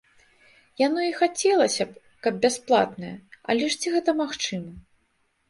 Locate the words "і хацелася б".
1.07-2.01